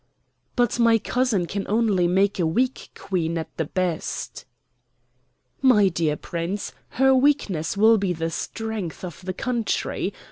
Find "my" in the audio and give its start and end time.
0.79-0.97, 5.61-5.89